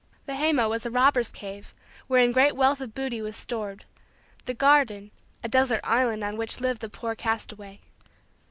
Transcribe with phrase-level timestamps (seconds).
[0.25, 1.75] The haymow was a robbers' cave
[2.07, 3.85] wherein great wealth of booty was stored;
[4.45, 5.11] the garden,
[5.43, 7.81] a desert island on which lived the poor castaway.